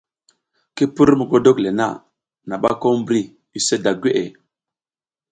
Ki 0.75 0.83
pur 0.95 1.09
mogodok 1.17 1.57
le 1.63 1.71
na, 1.79 1.87
naɓa 2.47 2.71
ko 2.81 2.87
mbri 2.99 3.19
use 3.57 3.75
da 3.83 3.91
gweʼe. 4.01 4.23